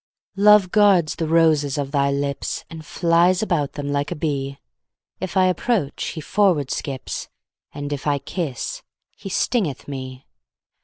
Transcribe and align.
Love 0.37 0.71
guards 0.71 1.13
the 1.13 1.27
roses 1.27 1.77
of 1.77 1.91
thy 1.91 2.09
lips, 2.09 2.65
And 2.71 2.83
flies 2.83 3.43
about 3.43 3.73
them 3.73 3.91
like 3.91 4.09
a 4.11 4.15
bee: 4.15 4.57
If 5.19 5.37
I 5.37 5.45
approach, 5.45 6.03
he 6.05 6.21
forward 6.21 6.71
skips, 6.71 7.29
And 7.71 7.93
if 7.93 8.07
I 8.07 8.17
kiss, 8.17 8.81
he 9.15 9.29
stingeth 9.29 9.87
me. 9.87 10.25